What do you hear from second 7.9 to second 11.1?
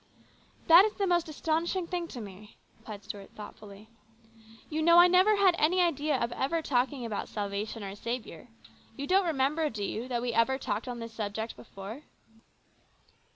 Saviour. You don't remember, do you, that we ever talked on